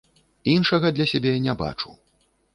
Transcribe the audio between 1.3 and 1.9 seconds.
не бачу.